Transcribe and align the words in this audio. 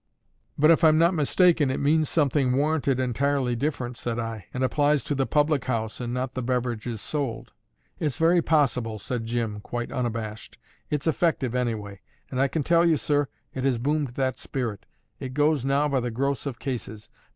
"But 0.57 0.71
if 0.71 0.83
I'm 0.83 0.97
not 0.97 1.13
mistaken, 1.13 1.69
it 1.69 1.79
means 1.79 2.09
something 2.09 2.53
Warranted 2.57 2.99
Entirely 2.99 3.55
different," 3.55 3.97
said 3.97 4.17
I, 4.17 4.47
"and 4.51 4.63
applies 4.63 5.03
to 5.03 5.13
the 5.13 5.27
public 5.27 5.65
house, 5.65 6.01
and 6.01 6.11
not 6.11 6.33
the 6.33 6.41
beverages 6.41 6.99
sold." 6.99 7.53
"It's 7.99 8.17
very 8.17 8.41
possible," 8.41 8.97
said 8.97 9.27
Jim, 9.27 9.59
quite 9.59 9.91
unabashed. 9.91 10.57
"It's 10.89 11.05
effective, 11.05 11.53
anyway; 11.53 11.99
and 12.31 12.41
I 12.41 12.47
can 12.47 12.63
tell 12.63 12.83
you, 12.83 12.97
sir, 12.97 13.27
it 13.53 13.63
has 13.63 13.77
boomed 13.77 14.15
that 14.15 14.39
spirit: 14.39 14.87
it 15.19 15.35
goes 15.35 15.65
now 15.65 15.87
by 15.87 15.99
the 15.99 16.09
gross 16.09 16.47
of 16.47 16.57
cases. 16.57 17.07